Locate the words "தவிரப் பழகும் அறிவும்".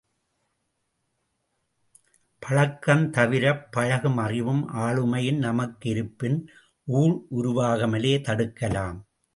3.11-4.63